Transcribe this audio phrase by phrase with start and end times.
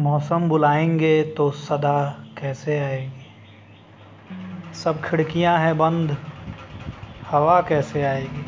[0.00, 3.26] मौसम बुलाएँगे तो सदा कैसे आएगी?
[4.74, 6.16] सब खिड़कियाँ हैं बंद,
[7.30, 8.46] हवा कैसे आएगी?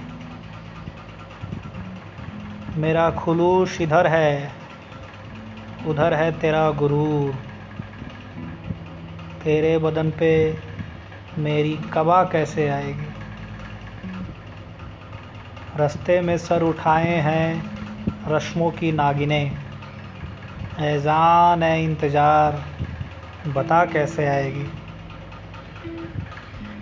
[2.80, 4.52] मेरा खुलूस इधर है,
[5.86, 7.34] उधर है तेरा गुरूर।
[9.44, 10.58] तेरे बदन पे
[11.38, 13.08] मेरी कबा कैसे आएगी?
[15.76, 17.70] रास्ते में सर उठाए हैं,
[18.28, 19.67] रश्मों की नागिनें।
[20.78, 22.52] ऐजान है इंतज़ार,
[23.46, 24.66] बता कैसे आएगी?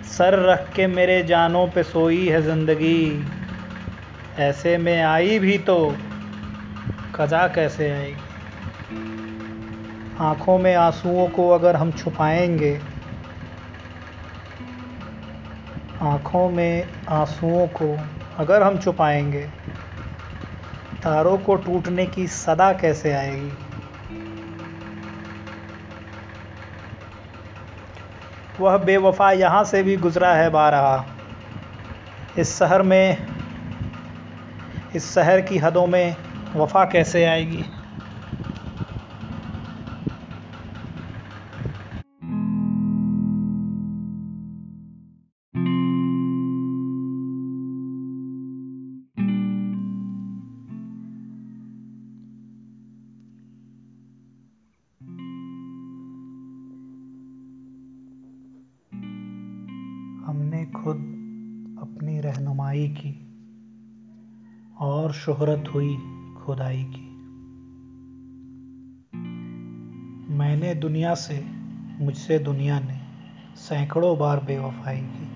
[0.07, 3.25] सर रख के मेरे जानों पे सोई है ज़िंदगी,
[4.39, 5.77] ऐसे में आई भी तो
[7.15, 8.15] कज़ा कैसे आएगी?
[10.19, 12.73] आँखों में आंसुओं को अगर हम छुपाएँगे,
[16.03, 17.95] आँखों में आंसुओं को
[18.39, 19.47] अगर हम छुपाएँगे,
[21.03, 23.51] तारों को टूटने की सदा कैसे आएगी?
[28.59, 31.05] वह बेवफा यहाँ से भी गुज़रा है बारहा।
[32.39, 33.27] इस शहर में,
[34.95, 36.15] इस शहर की हदों में
[36.55, 37.65] वफा कैसे आएगी?
[60.57, 60.97] हमने खुद
[61.81, 63.27] अपनी रहनुमाई की
[64.79, 65.97] और शोहरत हुई
[66.45, 67.09] खुदाई की।
[70.33, 71.45] मैंने दुनिया से,
[71.99, 72.99] मुझसे दुनिया ने
[73.55, 75.27] सैकड़ों बार बेवफाई की।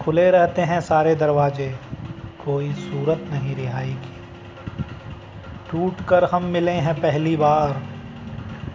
[0.00, 1.76] खुले रहते हैं सारे दरवाजे,
[2.44, 4.20] कोई सूरत नहीं रिहाई की।
[5.70, 7.82] टूट कर हम मिले हैं पहली बार,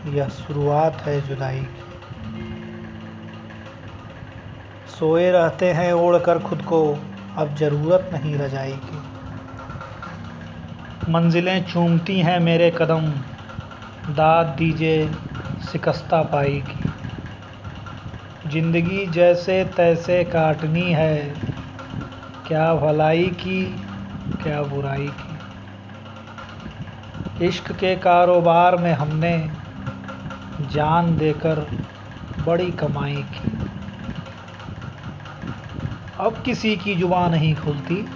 [0.09, 1.94] यह शुरुआत है जुदाई की।
[4.99, 6.79] सोए रहते हैं ओढ़ कर खुद को,
[7.37, 8.99] अब ज़रूरत नहीं रजाई की
[11.11, 13.07] मंजिलें चूमती हैं मेरे कदम,
[14.13, 15.07] दाद दीजिए
[15.71, 16.89] शिकस्ता पाई की
[18.49, 21.17] ज़िंदगी जैसे तैसे काटनी है,
[22.47, 23.61] क्या भलाई की,
[24.43, 25.33] क्या बुराई की।
[27.47, 29.31] इश्क के कारोबार में हमने
[30.73, 31.59] जान देकर
[32.45, 33.51] बड़ी कमाई की।
[36.19, 38.09] अब किसी की ज़ुबान नहीं खुलती।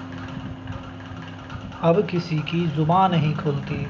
[1.81, 3.87] अब किसी की ज़ुबान नहीं खुलती।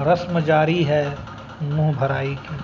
[0.00, 1.18] रस्म जारी है
[1.62, 2.56] मुँह भराई की।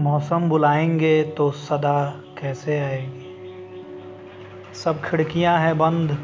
[0.00, 3.46] मौसम बुलाएँगे तो सदा कैसे आएगी?
[4.74, 6.18] सब खिड़कियाँ हैं बंद,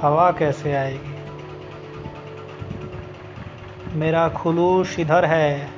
[0.00, 1.14] हवा कैसे आएगी?
[3.98, 5.70] मेरा खुलूस इधर है,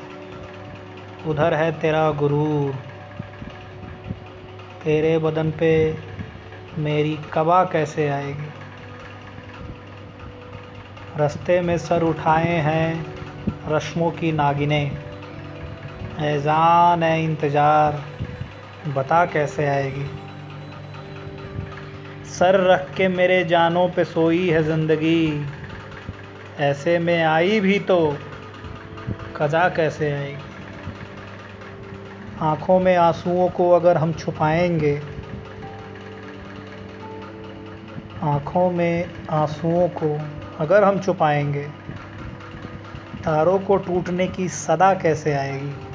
[1.26, 2.74] उधर है तेरा गुरूर।
[4.84, 5.98] तेरे बदन पे
[6.78, 8.48] मेरी कबा कैसे आएगी?
[11.16, 13.14] रास्ते में सर उठाए हैं,
[13.68, 15.09] रश्मों की नागिनें।
[16.20, 18.02] ऐजान है इंतज़ार।
[18.88, 20.04] बता कैसे आएगी?
[22.30, 25.46] सर रख के मेरे जानों पे सोई है ज़िंदगी।
[26.60, 27.98] ऐसे में आई भी तो
[29.36, 30.36] कज़ा कैसे आएगी?
[32.40, 34.94] आँखों में आंसुओं को अगर हम छुपाएँगे,
[38.22, 40.16] आँखों में आंसुओं को
[40.60, 41.68] अगर हम छुपाएँगे,
[43.24, 45.89] तारों को टूटने की सदा कैसे आएगी?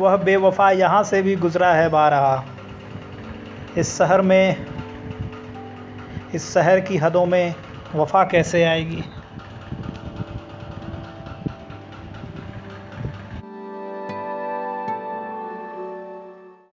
[0.00, 2.44] वह बेवफा यहाँ से भी गुज़रा है बारहा।
[3.78, 4.66] इस शहर में,
[6.34, 7.54] इस शहर की हदों में
[7.94, 9.04] वफा कैसे आएगी?